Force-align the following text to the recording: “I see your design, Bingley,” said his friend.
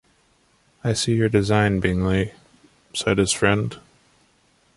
“I 0.83 0.93
see 0.93 1.13
your 1.13 1.29
design, 1.29 1.79
Bingley,” 1.79 2.33
said 2.91 3.19
his 3.19 3.31
friend. 3.31 3.77